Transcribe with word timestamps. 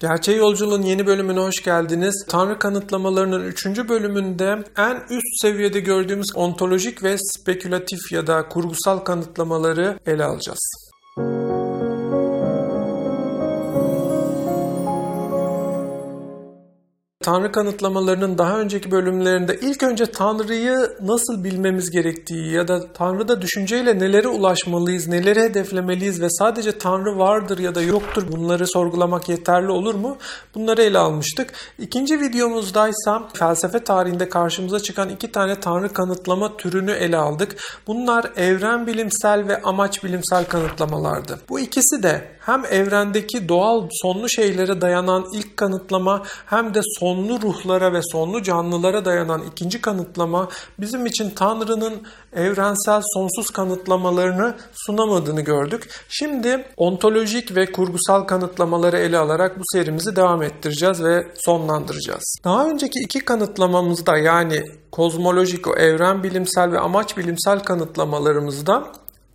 Gerçeği 0.00 0.38
Yolculuğun 0.38 0.82
yeni 0.82 1.06
bölümüne 1.06 1.40
hoş 1.40 1.62
geldiniz. 1.62 2.26
Tanrı 2.28 2.58
kanıtlamalarının 2.58 3.44
3. 3.44 3.66
bölümünde 3.66 4.64
en 4.76 4.94
üst 5.10 5.40
seviyede 5.42 5.80
gördüğümüz 5.80 6.26
ontolojik 6.34 7.02
ve 7.02 7.16
spekülatif 7.18 8.12
ya 8.12 8.26
da 8.26 8.48
kurgusal 8.48 8.98
kanıtlamaları 8.98 9.98
ele 10.06 10.24
alacağız. 10.24 10.85
Tanrı 17.26 17.52
kanıtlamalarının 17.52 18.38
daha 18.38 18.58
önceki 18.58 18.90
bölümlerinde 18.90 19.58
ilk 19.62 19.82
önce 19.82 20.06
Tanrı'yı 20.06 20.76
nasıl 21.02 21.44
bilmemiz 21.44 21.90
gerektiği 21.90 22.52
ya 22.52 22.68
da 22.68 22.92
Tanrı'da 22.92 23.42
düşünceyle 23.42 23.98
nelere 23.98 24.28
ulaşmalıyız, 24.28 25.08
neleri 25.08 25.40
hedeflemeliyiz 25.40 26.20
ve 26.20 26.30
sadece 26.30 26.78
Tanrı 26.78 27.18
vardır 27.18 27.58
ya 27.58 27.74
da 27.74 27.82
yoktur 27.82 28.32
bunları 28.32 28.66
sorgulamak 28.66 29.28
yeterli 29.28 29.70
olur 29.70 29.94
mu? 29.94 30.16
Bunları 30.54 30.82
ele 30.82 30.98
almıştık. 30.98 31.52
İkinci 31.78 32.20
videomuzdaysa 32.20 33.28
felsefe 33.34 33.84
tarihinde 33.84 34.28
karşımıza 34.28 34.80
çıkan 34.80 35.08
iki 35.08 35.32
tane 35.32 35.60
Tanrı 35.60 35.92
kanıtlama 35.92 36.56
türünü 36.56 36.92
ele 36.92 37.16
aldık. 37.16 37.56
Bunlar 37.86 38.32
evren 38.36 38.86
bilimsel 38.86 39.48
ve 39.48 39.62
amaç 39.62 40.04
bilimsel 40.04 40.44
kanıtlamalardı. 40.44 41.40
Bu 41.48 41.60
ikisi 41.60 42.02
de 42.02 42.36
hem 42.40 42.64
evrendeki 42.64 43.48
doğal 43.48 43.88
sonlu 44.02 44.28
şeylere 44.28 44.80
dayanan 44.80 45.26
ilk 45.32 45.56
kanıtlama 45.56 46.22
hem 46.46 46.74
de 46.74 46.80
son 46.98 47.15
sonlu 47.16 47.42
ruhlara 47.42 47.92
ve 47.92 48.00
sonlu 48.12 48.42
canlılara 48.42 49.04
dayanan 49.04 49.42
ikinci 49.52 49.80
kanıtlama 49.80 50.48
bizim 50.80 51.06
için 51.06 51.30
Tanrı'nın 51.30 52.02
evrensel 52.32 53.02
sonsuz 53.14 53.50
kanıtlamalarını 53.50 54.54
sunamadığını 54.72 55.40
gördük. 55.40 55.88
Şimdi 56.08 56.64
ontolojik 56.76 57.56
ve 57.56 57.72
kurgusal 57.72 58.22
kanıtlamaları 58.22 58.98
ele 58.98 59.18
alarak 59.18 59.58
bu 59.58 59.62
serimizi 59.72 60.16
devam 60.16 60.42
ettireceğiz 60.42 61.02
ve 61.02 61.26
sonlandıracağız. 61.34 62.38
Daha 62.44 62.68
önceki 62.68 62.98
iki 63.04 63.20
kanıtlamamızda 63.20 64.16
yani 64.16 64.62
kozmolojik, 64.92 65.68
o 65.68 65.74
evren 65.74 66.22
bilimsel 66.22 66.72
ve 66.72 66.78
amaç 66.78 67.16
bilimsel 67.16 67.60
kanıtlamalarımızda 67.60 68.92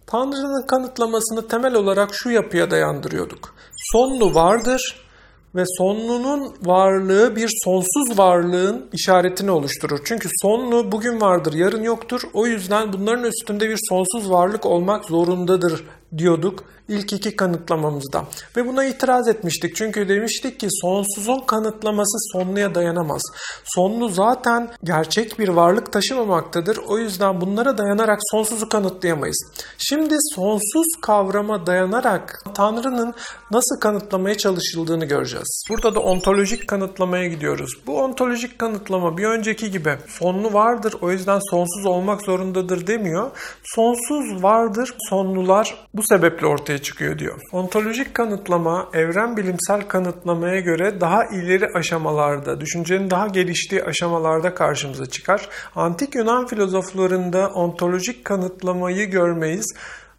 Tanrı'nın 0.08 0.68
kanıtlamasını 0.68 1.48
temel 1.48 1.76
olarak 1.76 2.10
şu 2.14 2.30
yapıya 2.30 2.72
dayandırıyorduk. 2.72 3.54
Sonlu 3.92 4.36
vardır, 4.36 5.11
ve 5.56 5.64
sonlunun 5.78 6.54
varlığı 6.62 7.36
bir 7.36 7.50
sonsuz 7.64 8.18
varlığın 8.20 8.86
işaretini 8.94 9.52
oluşturur. 9.52 10.00
Çünkü 10.06 10.30
sonlu 10.42 10.92
bugün 10.92 11.22
vardır, 11.22 11.54
yarın 11.54 11.84
yoktur. 11.84 12.22
O 12.34 12.46
yüzden 12.46 12.94
bunların 12.94 13.24
üstünde 13.24 13.70
bir 13.70 13.80
sonsuz 13.90 14.32
varlık 14.32 14.66
olmak 14.66 15.06
zorundadır 15.06 15.84
diyorduk 16.18 16.64
ilk 16.92 17.14
iki 17.14 17.36
kanıtlamamızda. 17.36 18.26
Ve 18.58 18.68
buna 18.68 18.86
itiraz 18.86 19.28
etmiştik. 19.28 19.76
Çünkü 19.76 20.10
demiştik 20.10 20.60
ki 20.60 20.68
sonsuzun 20.82 21.40
kanıtlaması 21.40 22.18
sonluya 22.34 22.76
dayanamaz. 22.76 23.22
Sonlu 23.64 24.10
zaten 24.10 24.70
gerçek 24.84 25.40
bir 25.40 25.50
varlık 25.50 25.92
taşımamaktadır. 25.92 26.78
O 26.78 26.98
yüzden 26.98 27.42
bunlara 27.42 27.78
dayanarak 27.78 28.20
sonsuzu 28.32 28.70
kanıtlayamayız. 28.70 29.52
Şimdi 29.78 30.16
sonsuz 30.36 30.88
kavrama 31.02 31.66
dayanarak 31.68 32.44
Tanrı'nın 32.54 33.14
nasıl 33.52 33.80
kanıtlamaya 33.80 34.38
çalışıldığını 34.38 35.06
göreceğiz. 35.06 35.64
Burada 35.70 35.96
da 35.96 36.00
ontolojik 36.00 36.68
kanıtlamaya 36.68 37.28
gidiyoruz. 37.28 37.72
Bu 37.88 38.02
ontolojik 38.02 38.60
kanıtlama 38.60 39.18
bir 39.18 39.26
önceki 39.26 39.72
gibi 39.72 39.98
sonlu 40.08 40.54
vardır 40.54 40.96
o 41.02 41.12
yüzden 41.12 41.40
sonsuz 41.50 41.86
olmak 41.86 42.22
zorundadır 42.22 42.88
demiyor. 42.88 43.32
Sonsuz 43.64 44.44
vardır 44.44 44.96
sonlular 45.10 45.76
bu 45.94 46.01
sebeple 46.04 46.48
ortaya 46.48 46.78
çıkıyor 46.78 47.20
diyor. 47.20 47.42
Ontolojik 47.52 48.14
kanıtlama 48.14 48.90
evren 48.94 49.38
bilimsel 49.38 49.82
kanıtlamaya 49.82 50.60
göre 50.60 51.02
daha 51.02 51.26
ileri 51.26 51.68
aşamalarda, 51.76 52.62
düşüncenin 52.62 53.10
daha 53.10 53.28
geliştiği 53.28 53.84
aşamalarda 53.84 54.54
karşımıza 54.54 55.06
çıkar. 55.06 55.50
Antik 55.76 56.16
Yunan 56.16 56.48
filozoflarında 56.48 57.50
ontolojik 57.50 58.26
kanıtlamayı 58.26 59.10
görmeyiz. 59.10 59.74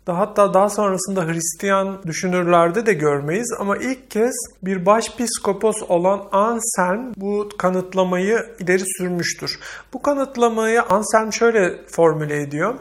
Hatta 0.06 0.54
daha 0.54 0.68
sonrasında 0.68 1.26
Hristiyan 1.26 2.02
düşünürlerde 2.06 2.86
de 2.86 2.92
görmeyiz 2.92 3.52
ama 3.58 3.76
ilk 3.76 4.10
kez 4.10 4.34
bir 4.62 4.86
başpiskopos 4.86 5.76
olan 5.88 6.28
Anselm 6.32 7.12
bu 7.16 7.48
kanıtlamayı 7.58 8.46
ileri 8.58 8.84
sürmüştür. 8.98 9.58
Bu 9.92 10.02
kanıtlamayı 10.02 10.82
Anselm 10.82 11.32
şöyle 11.32 11.86
formüle 11.86 12.42
ediyor. 12.42 12.74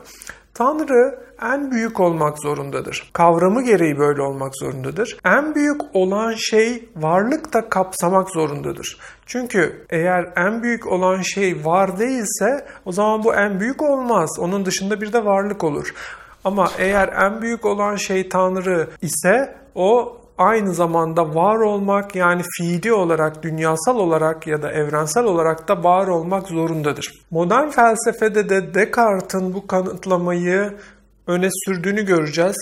Tanrı 0.53 1.19
en 1.41 1.71
büyük 1.71 1.99
olmak 1.99 2.39
zorundadır. 2.39 3.09
Kavramı 3.13 3.63
gereği 3.63 3.97
böyle 3.97 4.21
olmak 4.21 4.57
zorundadır. 4.57 5.17
En 5.25 5.55
büyük 5.55 5.81
olan 5.93 6.33
şey 6.37 6.89
varlık 6.95 7.53
da 7.53 7.69
kapsamak 7.69 8.29
zorundadır. 8.29 8.97
Çünkü 9.25 9.85
eğer 9.89 10.29
en 10.35 10.63
büyük 10.63 10.87
olan 10.87 11.21
şey 11.21 11.65
var 11.65 11.99
değilse 11.99 12.65
o 12.85 12.91
zaman 12.91 13.23
bu 13.23 13.35
en 13.35 13.59
büyük 13.59 13.81
olmaz. 13.81 14.29
Onun 14.39 14.65
dışında 14.65 15.01
bir 15.01 15.13
de 15.13 15.25
varlık 15.25 15.63
olur. 15.63 15.93
Ama 16.43 16.71
eğer 16.77 17.07
en 17.07 17.41
büyük 17.41 17.65
olan 17.65 17.95
şey 17.95 18.29
Tanrı 18.29 18.89
ise 19.01 19.55
o 19.75 20.17
aynı 20.37 20.73
zamanda 20.73 21.35
var 21.35 21.55
olmak 21.55 22.15
yani 22.15 22.41
fiili 22.57 22.93
olarak, 22.93 23.43
dünyasal 23.43 23.95
olarak 23.95 24.47
ya 24.47 24.61
da 24.61 24.71
evrensel 24.71 25.23
olarak 25.23 25.67
da 25.67 25.83
var 25.83 26.07
olmak 26.07 26.47
zorundadır. 26.47 27.11
Modern 27.31 27.69
felsefede 27.69 28.49
de 28.49 28.73
Descartes'in 28.73 29.53
bu 29.53 29.67
kanıtlamayı 29.67 30.73
öne 31.27 31.49
sürdüğünü 31.65 32.05
göreceğiz. 32.05 32.55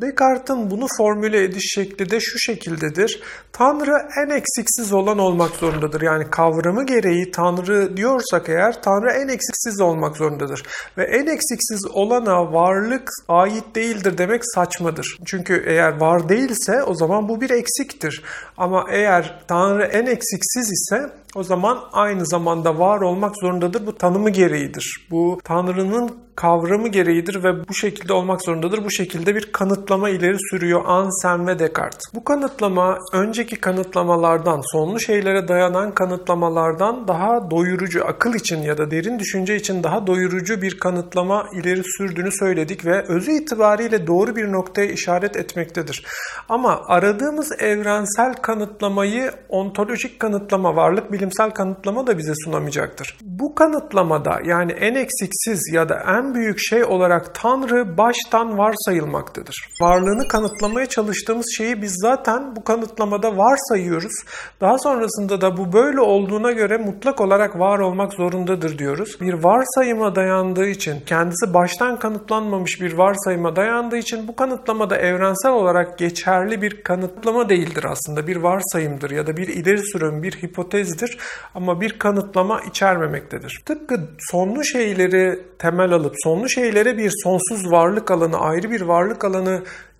Descartes'in 0.00 0.70
bunu 0.70 0.86
formüle 0.96 1.44
ediş 1.44 1.74
şekli 1.74 2.10
de 2.10 2.20
şu 2.20 2.38
şekildedir. 2.38 3.22
Tanrı 3.52 4.08
en 4.24 4.30
eksiksiz 4.30 4.92
olan 4.92 5.18
olmak 5.18 5.50
zorundadır. 5.50 6.02
Yani 6.02 6.30
kavramı 6.30 6.86
gereği 6.86 7.30
Tanrı 7.30 7.96
diyorsak 7.96 8.48
eğer 8.48 8.82
Tanrı 8.82 9.10
en 9.10 9.28
eksiksiz 9.28 9.80
olmak 9.80 10.16
zorundadır. 10.16 10.62
Ve 10.98 11.04
en 11.04 11.26
eksiksiz 11.26 11.86
olana 11.86 12.52
varlık 12.52 13.10
ait 13.28 13.74
değildir 13.74 14.18
demek 14.18 14.42
saçmadır. 14.54 15.18
Çünkü 15.26 15.64
eğer 15.66 16.00
var 16.00 16.28
değilse 16.28 16.82
o 16.82 16.94
zaman 16.94 17.28
bu 17.28 17.40
bir 17.40 17.50
eksiktir. 17.50 18.22
Ama 18.56 18.86
eğer 18.90 19.44
Tanrı 19.48 19.84
en 19.84 20.06
eksiksiz 20.06 20.72
ise 20.72 21.10
o 21.34 21.42
zaman 21.42 21.78
aynı 21.92 22.26
zamanda 22.26 22.78
var 22.78 23.00
olmak 23.00 23.36
zorundadır. 23.40 23.86
Bu 23.86 23.98
tanımı 23.98 24.30
gereğidir. 24.30 25.06
Bu 25.10 25.40
Tanrı'nın 25.44 26.10
kavramı 26.36 26.88
gereğidir 26.88 27.44
ve 27.44 27.68
bu 27.68 27.74
şekilde 27.74 28.12
olmak 28.12 28.44
zorundadır. 28.44 28.84
Bu 28.84 28.90
şekilde 28.90 29.34
bir 29.34 29.52
kanıtlama 29.62 30.10
ileri 30.10 30.36
sürüyor 30.50 30.82
Anselm 30.86 31.46
ve 31.46 31.58
Descartes. 31.58 32.14
Bu 32.14 32.24
kanıtlama 32.24 32.98
önceki 33.12 33.56
kanıtlamalardan, 33.56 34.60
sonlu 34.72 35.00
şeylere 35.00 35.48
dayanan 35.48 35.94
kanıtlamalardan 35.94 37.08
daha 37.08 37.50
doyurucu, 37.50 38.04
akıl 38.06 38.34
için 38.34 38.62
ya 38.62 38.78
da 38.78 38.90
derin 38.90 39.18
düşünce 39.18 39.56
için 39.56 39.82
daha 39.82 40.06
doyurucu 40.06 40.62
bir 40.62 40.78
kanıtlama 40.78 41.46
ileri 41.54 41.82
sürdüğünü 41.84 42.32
söyledik 42.32 42.84
ve 42.84 43.04
özü 43.08 43.32
itibariyle 43.32 44.06
doğru 44.06 44.36
bir 44.36 44.52
noktaya 44.52 44.86
işaret 44.86 45.36
etmektedir. 45.36 46.06
Ama 46.48 46.80
aradığımız 46.86 47.52
evrensel 47.60 48.34
kanıtlamayı 48.34 49.30
ontolojik 49.48 50.20
kanıtlama, 50.20 50.76
varlık 50.76 51.12
bilimsel 51.12 51.50
kanıtlama 51.50 52.06
da 52.06 52.18
bize 52.18 52.32
sunamayacaktır. 52.44 53.18
Bu 53.22 53.54
kanıtlamada 53.54 54.40
yani 54.44 54.72
en 54.72 54.94
eksiksiz 54.94 55.72
ya 55.72 55.88
da 55.88 56.04
en 56.18 56.34
büyük 56.34 56.58
şey 56.58 56.84
olarak 56.84 57.34
Tanrı 57.34 57.98
baştan 57.98 58.58
varsayılmaktadır. 58.58 59.51
Varlığını 59.80 60.28
kanıtlamaya 60.28 60.86
çalıştığımız 60.86 61.46
şeyi 61.56 61.82
biz 61.82 61.94
zaten 62.02 62.56
bu 62.56 62.64
kanıtlamada 62.64 63.36
varsayıyoruz. 63.36 64.12
Daha 64.60 64.78
sonrasında 64.78 65.40
da 65.40 65.56
bu 65.56 65.72
böyle 65.72 66.00
olduğuna 66.00 66.52
göre 66.52 66.76
mutlak 66.76 67.20
olarak 67.20 67.58
var 67.58 67.78
olmak 67.78 68.12
zorundadır 68.12 68.78
diyoruz. 68.78 69.20
Bir 69.20 69.32
varsayıma 69.32 70.16
dayandığı 70.16 70.66
için, 70.66 71.00
kendisi 71.06 71.54
baştan 71.54 71.98
kanıtlanmamış 71.98 72.80
bir 72.80 72.92
varsayıma 72.92 73.56
dayandığı 73.56 73.96
için 73.96 74.28
bu 74.28 74.36
kanıtlamada 74.36 74.96
evrensel 74.96 75.52
olarak 75.52 75.98
geçerli 75.98 76.62
bir 76.62 76.82
kanıtlama 76.82 77.48
değildir 77.48 77.84
aslında. 77.84 78.26
Bir 78.26 78.36
varsayımdır 78.36 79.10
ya 79.10 79.26
da 79.26 79.36
bir 79.36 79.48
ileri 79.48 79.82
sürüm, 79.92 80.22
bir 80.22 80.32
hipotezdir 80.32 81.18
ama 81.54 81.80
bir 81.80 81.98
kanıtlama 81.98 82.60
içermemektedir. 82.60 83.62
Tıpkı 83.66 84.00
sonlu 84.18 84.64
şeyleri 84.64 85.40
temel 85.58 85.92
alıp 85.92 86.14
sonlu 86.24 86.48
şeylere 86.48 86.98
bir 86.98 87.12
sonsuz 87.22 87.70
varlık 87.72 88.10
alanı, 88.10 88.38
ayrı 88.38 88.70
bir 88.70 88.80
varlık 88.80 89.24
alanı 89.24 89.41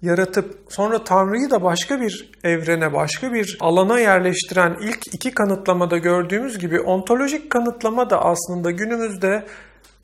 yaratıp 0.02 0.58
sonra 0.68 1.04
Tanrı'yı 1.04 1.50
da 1.50 1.62
başka 1.62 2.00
bir 2.00 2.30
evrene, 2.44 2.92
başka 2.92 3.32
bir 3.32 3.56
alana 3.60 4.00
yerleştiren 4.00 4.76
ilk 4.80 5.14
iki 5.14 5.30
kanıtlamada 5.30 5.98
gördüğümüz 5.98 6.58
gibi 6.58 6.80
ontolojik 6.80 7.50
kanıtlama 7.50 8.10
da 8.10 8.24
aslında 8.24 8.70
günümüzde 8.70 9.44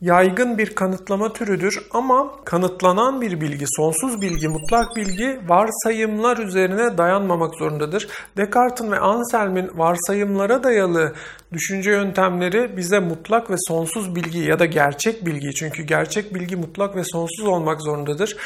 yaygın 0.01 0.59
bir 0.59 0.75
kanıtlama 0.75 1.33
türüdür 1.33 1.87
ama 1.91 2.45
kanıtlanan 2.45 3.21
bir 3.21 3.41
bilgi, 3.41 3.65
sonsuz 3.77 4.21
bilgi, 4.21 4.49
mutlak 4.49 4.97
bilgi 4.97 5.41
varsayımlar 5.49 6.39
üzerine 6.39 6.99
dayanmamak 6.99 7.55
zorundadır. 7.55 8.09
Descartes'in 8.37 8.93
ve 8.93 8.99
Anselm'in 8.99 9.79
varsayımlara 9.79 10.65
dayalı 10.65 11.15
düşünce 11.53 11.91
yöntemleri 11.91 12.77
bize 12.77 13.01
mutlak 13.01 13.51
ve 13.51 13.55
sonsuz 13.69 14.15
bilgi 14.15 14.39
ya 14.39 14.59
da 14.59 14.67
gerçek 14.67 15.27
bilgi 15.27 15.55
çünkü 15.55 15.83
gerçek 15.83 16.35
bilgi 16.35 16.57
mutlak 16.57 16.97
ve 16.97 17.05
sonsuz 17.05 17.47
olmak 17.47 17.83
zorundadır 17.83 18.37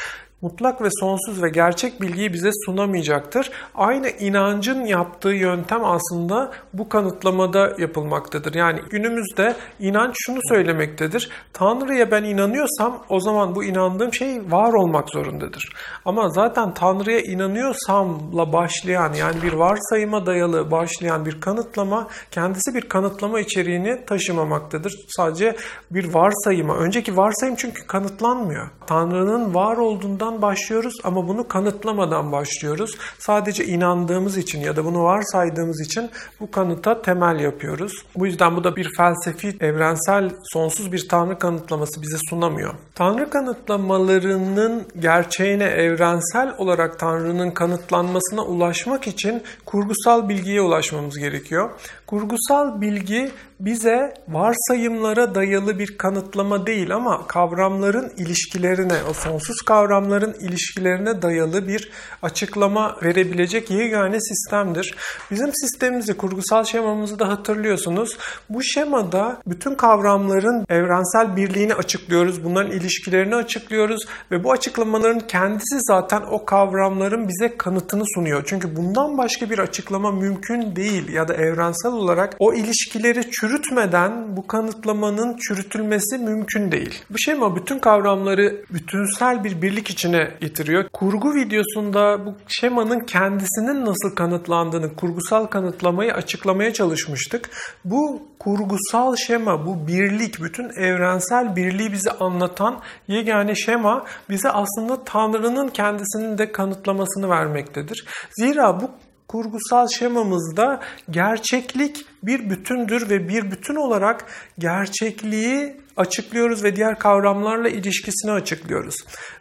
mutlak 0.43 0.81
ve 0.81 0.87
sonsuz 0.99 1.43
ve 1.43 1.49
gerçek 1.49 2.01
bilgiyi 2.01 2.33
bize 2.33 2.49
sunamayacaktır. 2.65 3.51
Aynı 3.75 4.09
inancın 4.09 4.85
yaptığı 4.85 5.29
yöntem 5.29 5.85
aslında 5.85 6.51
bu 6.73 6.89
kanıtlamada 6.89 7.73
yapılmaktadır. 7.77 8.53
Yani 8.53 8.79
günümüzde 8.89 9.55
inanç 9.79 10.15
şunu 10.17 10.39
söylemektedir. 10.49 11.29
Tanrı'ya 11.53 12.11
ben 12.11 12.23
inanıyorsam 12.23 13.03
o 13.09 13.19
zaman 13.19 13.55
bu 13.55 13.63
inandığım 13.63 14.13
şey 14.13 14.51
var 14.51 14.73
olmak 14.73 15.09
zorundadır. 15.09 15.73
Ama 16.05 16.29
zaten 16.29 16.73
Tanrı'ya 16.73 17.19
inanıyorsamla 17.19 18.53
başlayan 18.53 19.13
yani 19.13 19.41
bir 19.43 19.53
varsayıma 19.53 20.25
dayalı 20.25 20.71
başlayan 20.71 21.25
bir 21.25 21.41
kanıtlama 21.41 22.07
kendisi 22.31 22.75
bir 22.75 22.81
kanıtlama 22.81 23.39
içeriğini 23.39 24.05
taşımamaktadır. 24.05 24.93
Sadece 25.07 25.55
bir 25.91 26.13
varsayıma. 26.13 26.75
Önceki 26.75 27.17
varsayım 27.17 27.55
çünkü 27.55 27.87
kanıtlanmıyor. 27.87 28.69
Tanrı'nın 28.87 29.53
var 29.53 29.77
olduğundan 29.77 30.32
başlıyoruz 30.41 30.93
ama 31.03 31.27
bunu 31.27 31.47
kanıtlamadan 31.47 32.31
başlıyoruz. 32.31 32.97
Sadece 33.19 33.65
inandığımız 33.65 34.37
için 34.37 34.61
ya 34.61 34.75
da 34.75 34.85
bunu 34.85 35.03
varsaydığımız 35.03 35.81
için 35.81 36.09
bu 36.39 36.51
kanıta 36.51 37.01
temel 37.01 37.39
yapıyoruz. 37.39 37.93
Bu 38.15 38.25
yüzden 38.25 38.55
bu 38.55 38.63
da 38.63 38.75
bir 38.75 38.89
felsefi, 38.97 39.57
evrensel, 39.59 40.29
sonsuz 40.43 40.91
bir 40.91 41.07
Tanrı 41.09 41.39
kanıtlaması 41.39 42.01
bize 42.01 42.17
sunamıyor. 42.29 42.73
Tanrı 42.95 43.29
kanıtlamalarının 43.29 44.83
gerçeğine 44.99 45.63
evrensel 45.63 46.55
olarak 46.57 46.99
Tanrı'nın 46.99 47.51
kanıtlanmasına 47.51 48.41
ulaşmak 48.41 49.07
için 49.07 49.43
kurgusal 49.65 50.29
bilgiye 50.29 50.61
ulaşmamız 50.61 51.17
gerekiyor. 51.17 51.69
Kurgusal 52.07 52.81
bilgi 52.81 53.31
bize 53.59 54.13
varsayımlara 54.27 55.35
dayalı 55.35 55.79
bir 55.79 55.97
kanıtlama 55.97 56.67
değil 56.67 56.95
ama 56.95 57.27
kavramların 57.27 58.11
ilişkilerine, 58.17 58.97
o 59.09 59.13
sonsuz 59.13 59.61
kavramların 59.61 60.22
ilişkilerine 60.31 61.21
dayalı 61.21 61.67
bir 61.67 61.91
açıklama 62.21 62.97
verebilecek 63.03 63.69
yegane 63.69 64.21
sistemdir. 64.21 64.95
Bizim 65.31 65.53
sistemimizi, 65.53 66.17
kurgusal 66.17 66.63
şemamızı 66.63 67.19
da 67.19 67.29
hatırlıyorsunuz. 67.29 68.17
Bu 68.49 68.63
şemada 68.63 69.41
bütün 69.47 69.75
kavramların 69.75 70.65
evrensel 70.69 71.35
birliğini 71.35 71.73
açıklıyoruz, 71.73 72.43
bunların 72.43 72.71
ilişkilerini 72.71 73.35
açıklıyoruz 73.35 74.05
ve 74.31 74.43
bu 74.43 74.51
açıklamaların 74.51 75.19
kendisi 75.19 75.79
zaten 75.79 76.21
o 76.31 76.45
kavramların 76.45 77.27
bize 77.27 77.57
kanıtını 77.57 78.03
sunuyor. 78.15 78.43
Çünkü 78.45 78.75
bundan 78.75 79.17
başka 79.17 79.49
bir 79.49 79.59
açıklama 79.59 80.11
mümkün 80.11 80.75
değil 80.75 81.09
ya 81.09 81.27
da 81.27 81.33
evrensel 81.33 81.91
olarak 81.91 82.35
o 82.39 82.53
ilişkileri 82.53 83.31
çürütmeden 83.31 84.37
bu 84.37 84.47
kanıtlamanın 84.47 85.37
çürütülmesi 85.37 86.17
mümkün 86.17 86.71
değil. 86.71 87.03
Bu 87.09 87.19
şema 87.19 87.55
bütün 87.55 87.79
kavramları 87.79 88.65
bütünsel 88.69 89.43
bir 89.43 89.61
birlik 89.61 89.89
içine 90.03 90.31
getiriyor. 90.41 90.89
Kurgu 90.93 91.35
videosunda 91.35 92.25
bu 92.25 92.35
şemanın 92.47 92.99
kendisinin 92.99 93.85
nasıl 93.85 94.15
kanıtlandığını, 94.15 94.95
kurgusal 94.95 95.45
kanıtlamayı 95.45 96.13
açıklamaya 96.13 96.73
çalışmıştık. 96.73 97.49
Bu 97.85 98.21
kurgusal 98.39 99.15
şema, 99.15 99.65
bu 99.65 99.87
birlik, 99.87 100.41
bütün 100.41 100.69
evrensel 100.69 101.55
birliği 101.55 101.93
bize 101.93 102.11
anlatan 102.11 102.79
yegane 103.07 103.55
şema 103.55 104.05
bize 104.29 104.49
aslında 104.49 105.03
Tanrı'nın 105.03 105.67
kendisinin 105.67 106.37
de 106.37 106.51
kanıtlamasını 106.51 107.29
vermektedir. 107.29 108.05
Zira 108.39 108.81
bu 108.81 108.91
kurgusal 109.27 109.87
şemamızda 109.87 110.79
gerçeklik 111.09 112.05
bir 112.23 112.49
bütündür 112.49 113.09
ve 113.09 113.29
bir 113.29 113.51
bütün 113.51 113.75
olarak 113.75 114.25
gerçekliği 114.59 115.82
açıklıyoruz 115.97 116.63
ve 116.63 116.75
diğer 116.75 116.99
kavramlarla 116.99 117.69
ilişkisini 117.69 118.31
açıklıyoruz. 118.31 118.95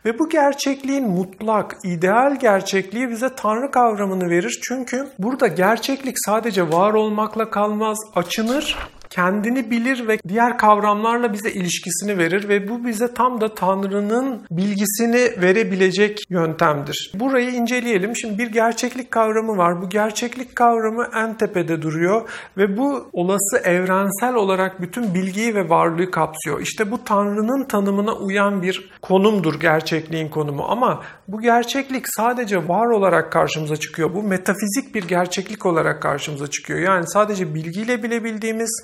Ve 0.04 0.18
bu 0.18 0.28
gerçekliğin 0.28 1.08
mutlak, 1.08 1.76
ideal 1.84 2.38
gerçekliği 2.38 3.08
bize 3.08 3.28
Tanrı 3.36 3.70
kavramını 3.70 4.30
verir. 4.30 4.60
Çünkü 4.62 5.08
burada 5.18 5.46
gerçeklik 5.46 6.16
sadece 6.26 6.72
var 6.72 6.94
olmakla 6.94 7.50
kalmaz, 7.50 7.98
açınır 8.14 8.76
kendini 9.12 9.70
bilir 9.70 10.08
ve 10.08 10.18
diğer 10.28 10.58
kavramlarla 10.58 11.32
bize 11.32 11.50
ilişkisini 11.50 12.18
verir 12.18 12.48
ve 12.48 12.68
bu 12.68 12.84
bize 12.84 13.14
tam 13.14 13.40
da 13.40 13.54
Tanrı'nın 13.54 14.42
bilgisini 14.50 15.42
verebilecek 15.42 16.18
yöntemdir. 16.30 17.12
Burayı 17.14 17.50
inceleyelim. 17.50 18.16
Şimdi 18.16 18.38
bir 18.38 18.46
gerçeklik 18.46 19.10
kavramı 19.10 19.56
var. 19.56 19.82
Bu 19.82 19.88
gerçeklik 19.88 20.56
kavramı 20.56 21.08
en 21.14 21.34
tepede 21.34 21.82
duruyor 21.82 22.28
ve 22.56 22.76
bu 22.76 23.10
olası 23.12 23.58
evrensel 23.64 24.34
olarak 24.34 24.80
bütün 24.80 25.14
bilgiyi 25.14 25.54
ve 25.54 25.68
varlığı 25.68 26.10
kapsıyor. 26.10 26.60
İşte 26.60 26.90
bu 26.90 27.04
Tanrı'nın 27.04 27.64
tanımına 27.64 28.12
uyan 28.14 28.62
bir 28.62 28.90
konumdur 29.02 29.60
gerçekliğin 29.60 30.28
konumu 30.28 30.64
ama 30.68 31.02
bu 31.28 31.40
gerçeklik 31.40 32.04
sadece 32.08 32.68
var 32.68 32.86
olarak 32.86 33.32
karşımıza 33.32 33.76
çıkıyor. 33.76 34.14
Bu 34.14 34.22
metafizik 34.22 34.94
bir 34.94 35.08
gerçeklik 35.08 35.66
olarak 35.66 36.02
karşımıza 36.02 36.46
çıkıyor. 36.46 36.78
Yani 36.78 37.04
sadece 37.06 37.54
bilgiyle 37.54 38.02
bilebildiğimiz 38.02 38.82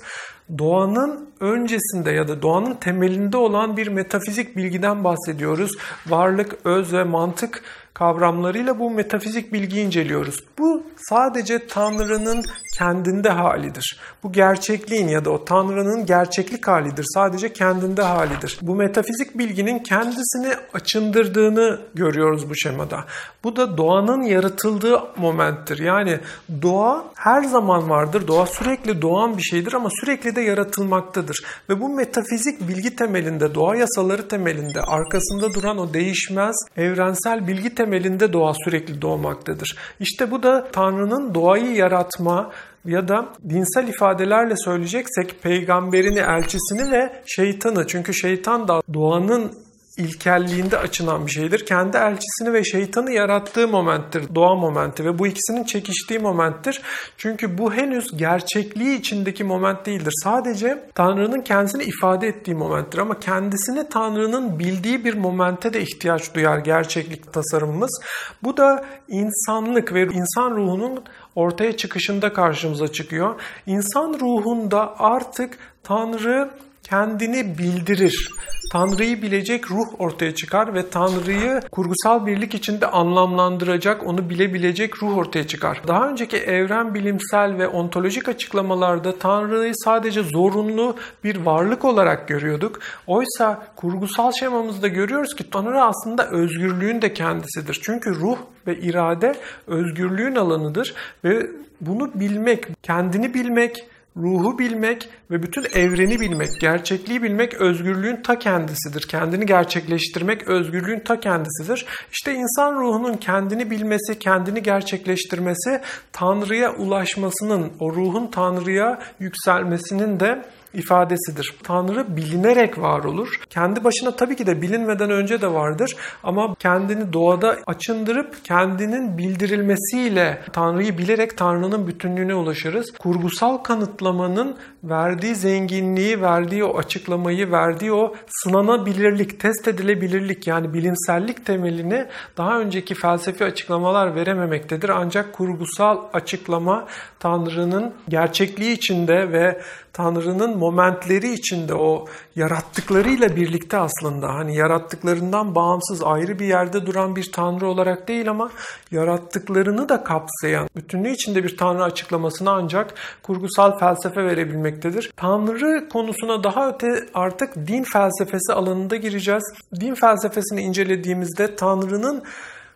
doğanın 0.57 1.29
öncesinde 1.39 2.11
ya 2.11 2.27
da 2.27 2.41
doğanın 2.41 2.73
temelinde 2.73 3.37
olan 3.37 3.77
bir 3.77 3.87
metafizik 3.87 4.57
bilgiden 4.57 5.03
bahsediyoruz. 5.03 5.71
Varlık, 6.07 6.55
öz 6.63 6.93
ve 6.93 7.03
mantık 7.03 7.63
kavramlarıyla 7.99 8.79
bu 8.79 8.91
metafizik 8.91 9.53
bilgiyi 9.53 9.85
inceliyoruz. 9.85 10.43
Bu 10.57 10.83
sadece 10.97 11.67
Tanrı'nın 11.67 12.45
kendinde 12.77 13.29
halidir. 13.29 13.99
Bu 14.23 14.31
gerçekliğin 14.31 15.07
ya 15.07 15.25
da 15.25 15.29
o 15.29 15.45
Tanrı'nın 15.45 16.05
gerçeklik 16.05 16.67
halidir. 16.67 17.05
Sadece 17.13 17.53
kendinde 17.53 18.01
halidir. 18.01 18.59
Bu 18.61 18.75
metafizik 18.75 19.37
bilginin 19.37 19.79
kendisini 19.79 20.53
açındırdığını 20.73 21.79
görüyoruz 21.95 22.49
bu 22.49 22.55
şemada. 22.55 23.05
Bu 23.43 23.55
da 23.55 23.77
doğanın 23.77 24.21
yaratıldığı 24.21 25.01
momenttir. 25.17 25.79
Yani 25.79 26.19
doğa 26.61 27.05
her 27.15 27.43
zaman 27.43 27.89
vardır. 27.89 28.27
Doğa 28.27 28.45
sürekli 28.45 29.01
doğan 29.01 29.37
bir 29.37 29.43
şeydir 29.43 29.73
ama 29.73 29.89
sürekli 29.99 30.35
de 30.35 30.41
yaratılmaktadır. 30.41 31.43
Ve 31.69 31.81
bu 31.81 31.89
metafizik 31.89 32.67
bilgi 32.67 32.95
temelinde, 32.95 33.55
doğa 33.55 33.75
yasaları 33.75 34.27
temelinde, 34.27 34.81
arkasında 34.81 35.53
duran 35.53 35.77
o 35.77 35.93
değişmez 35.93 36.55
evrensel 36.77 37.47
bilgi 37.47 37.75
temelinde 37.89 38.33
doğa 38.33 38.53
sürekli 38.65 39.01
doğmaktadır. 39.01 39.77
İşte 39.99 40.31
bu 40.31 40.43
da 40.43 40.67
Tanrı'nın 40.71 41.33
doğayı 41.35 41.75
yaratma, 41.75 42.51
ya 42.85 43.07
da 43.07 43.25
dinsel 43.49 43.87
ifadelerle 43.87 44.53
söyleyeceksek 44.57 45.43
peygamberini, 45.43 46.19
elçisini 46.19 46.91
ve 46.91 47.21
şeytanı. 47.25 47.87
Çünkü 47.87 48.13
şeytan 48.13 48.67
da 48.67 48.81
doğanın 48.93 49.51
ilkelliğinde 49.99 50.77
açılan 50.77 51.25
bir 51.25 51.31
şeydir. 51.31 51.65
Kendi 51.65 51.97
elçisini 51.97 52.53
ve 52.53 52.63
şeytanı 52.63 53.11
yarattığı 53.11 53.67
momenttir, 53.67 54.35
doğa 54.35 54.55
momenti 54.55 55.05
ve 55.05 55.19
bu 55.19 55.27
ikisinin 55.27 55.63
çekiştiği 55.63 56.19
momenttir. 56.19 56.81
Çünkü 57.17 57.57
bu 57.57 57.73
henüz 57.73 58.17
gerçekliği 58.17 58.99
içindeki 58.99 59.43
moment 59.43 59.85
değildir. 59.85 60.13
Sadece 60.23 60.83
Tanrı'nın 60.95 61.41
kendisini 61.41 61.83
ifade 61.83 62.27
ettiği 62.27 62.55
momenttir 62.55 62.97
ama 62.97 63.19
kendisini 63.19 63.89
Tanrı'nın 63.89 64.59
bildiği 64.59 65.05
bir 65.05 65.13
momente 65.13 65.73
de 65.73 65.81
ihtiyaç 65.81 66.35
duyar 66.35 66.57
gerçeklik 66.57 67.33
tasarımımız. 67.33 68.01
Bu 68.43 68.57
da 68.57 68.85
insanlık 69.07 69.93
ve 69.93 70.03
insan 70.03 70.51
ruhunun 70.51 71.03
ortaya 71.35 71.77
çıkışında 71.77 72.33
karşımıza 72.33 72.87
çıkıyor. 72.87 73.41
İnsan 73.65 74.13
ruhunda 74.19 74.99
artık 74.99 75.57
Tanrı 75.83 76.49
kendini 76.83 77.57
bildirir. 77.57 78.29
Tanrı'yı 78.71 79.21
bilecek 79.21 79.71
ruh 79.71 79.87
ortaya 79.99 80.35
çıkar 80.35 80.73
ve 80.73 80.89
Tanrı'yı 80.89 81.61
kurgusal 81.71 82.25
birlik 82.25 82.53
içinde 82.53 82.87
anlamlandıracak, 82.87 84.07
onu 84.07 84.29
bilebilecek 84.29 85.03
ruh 85.03 85.17
ortaya 85.17 85.47
çıkar. 85.47 85.81
Daha 85.87 86.09
önceki 86.09 86.37
evren 86.37 86.93
bilimsel 86.93 87.57
ve 87.57 87.67
ontolojik 87.67 88.29
açıklamalarda 88.29 89.19
Tanrı'yı 89.19 89.73
sadece 89.75 90.23
zorunlu 90.23 90.95
bir 91.23 91.35
varlık 91.35 91.85
olarak 91.85 92.27
görüyorduk. 92.27 92.79
Oysa 93.07 93.67
kurgusal 93.75 94.31
şemamızda 94.31 94.87
görüyoruz 94.87 95.35
ki 95.35 95.49
Tanrı 95.49 95.83
aslında 95.83 96.29
özgürlüğün 96.29 97.01
de 97.01 97.13
kendisidir. 97.13 97.79
Çünkü 97.83 98.15
ruh 98.15 98.37
ve 98.67 98.79
irade 98.79 99.35
özgürlüğün 99.67 100.35
alanıdır 100.35 100.93
ve 101.23 101.47
bunu 101.81 102.11
bilmek, 102.15 102.83
kendini 102.83 103.33
bilmek, 103.33 103.87
ruhu 104.19 104.59
bilmek 104.59 105.09
ve 105.31 105.43
bütün 105.43 105.65
evreni 105.73 106.19
bilmek, 106.19 106.49
gerçekliği 106.61 107.23
bilmek 107.23 107.53
özgürlüğün 107.53 108.15
ta 108.15 108.39
kendisidir. 108.39 109.01
Kendini 109.01 109.45
gerçekleştirmek 109.45 110.47
özgürlüğün 110.47 110.99
ta 110.99 111.19
kendisidir. 111.19 111.85
İşte 112.11 112.33
insan 112.33 112.75
ruhunun 112.75 113.13
kendini 113.13 113.71
bilmesi, 113.71 114.19
kendini 114.19 114.63
gerçekleştirmesi 114.63 115.81
Tanrı'ya 116.13 116.75
ulaşmasının, 116.75 117.71
o 117.79 117.93
ruhun 117.93 118.27
Tanrı'ya 118.27 118.99
yükselmesinin 119.19 120.19
de 120.19 120.45
ifadesidir. 120.73 121.55
Tanrı 121.63 122.17
bilinerek 122.17 122.77
var 122.77 123.03
olur. 123.03 123.39
Kendi 123.49 123.83
başına 123.83 124.15
tabii 124.15 124.35
ki 124.35 124.47
de 124.47 124.61
bilinmeden 124.61 125.09
önce 125.09 125.41
de 125.41 125.53
vardır 125.53 125.95
ama 126.23 126.55
kendini 126.59 127.13
doğada 127.13 127.57
açındırıp 127.67 128.45
kendinin 128.45 129.17
bildirilmesiyle 129.17 130.41
Tanrı'yı 130.53 130.97
bilerek 130.97 131.37
Tanrı'nın 131.37 131.87
bütünlüğüne 131.87 132.35
ulaşırız. 132.35 132.91
Kurgusal 132.99 133.57
kanıtlamanın 133.57 134.57
verdiği 134.83 135.35
zenginliği, 135.35 136.21
verdiği 136.21 136.63
o 136.63 136.77
açıklamayı, 136.77 137.51
verdiği 137.51 137.93
o 137.93 138.15
sınanabilirlik, 138.27 139.39
test 139.39 139.67
edilebilirlik 139.67 140.47
yani 140.47 140.73
bilimsellik 140.73 141.45
temelini 141.45 142.05
daha 142.37 142.59
önceki 142.59 142.95
felsefi 142.95 143.45
açıklamalar 143.45 144.15
verememektedir. 144.15 144.89
Ancak 144.89 145.33
kurgusal 145.33 145.99
açıklama 146.13 146.87
Tanrı'nın 147.19 147.93
gerçekliği 148.09 148.71
içinde 148.71 149.31
ve 149.31 149.61
Tanrı'nın 149.93 150.57
momentleri 150.57 151.33
içinde 151.33 151.73
o 151.73 152.05
yarattıklarıyla 152.35 153.35
birlikte 153.35 153.77
aslında 153.77 154.27
hani 154.33 154.55
yarattıklarından 154.55 155.55
bağımsız 155.55 156.03
ayrı 156.03 156.39
bir 156.39 156.45
yerde 156.45 156.85
duran 156.85 157.15
bir 157.15 157.31
Tanrı 157.31 157.67
olarak 157.67 158.07
değil 158.07 158.29
ama 158.29 158.51
yarattıklarını 158.91 159.89
da 159.89 160.03
kapsayan 160.03 160.69
bütünlüğü 160.75 161.11
içinde 161.11 161.43
bir 161.43 161.57
Tanrı 161.57 161.83
açıklamasını 161.83 162.51
ancak 162.51 162.93
kurgusal 163.23 163.77
felsefe 163.77 164.25
verebilmektedir. 164.25 165.11
Tanrı 165.15 165.89
konusuna 165.89 166.43
daha 166.43 166.69
öte 166.69 167.05
artık 167.13 167.55
din 167.55 167.83
felsefesi 167.83 168.53
alanında 168.53 168.95
gireceğiz. 168.95 169.43
Din 169.79 169.93
felsefesini 169.93 170.61
incelediğimizde 170.61 171.55
Tanrı'nın 171.55 172.23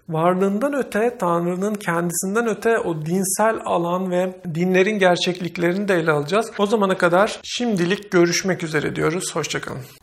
varlığından 0.09 0.73
öte, 0.73 1.17
Tanrı'nın 1.19 1.73
kendisinden 1.73 2.47
öte 2.47 2.79
o 2.79 3.05
dinsel 3.05 3.59
alan 3.65 4.11
ve 4.11 4.41
dinlerin 4.55 4.99
gerçekliklerini 4.99 5.87
de 5.87 5.95
ele 5.95 6.11
alacağız. 6.11 6.51
O 6.57 6.65
zamana 6.65 6.97
kadar 6.97 7.39
şimdilik 7.43 8.11
görüşmek 8.11 8.63
üzere 8.63 8.95
diyoruz. 8.95 9.35
Hoşçakalın. 9.35 10.02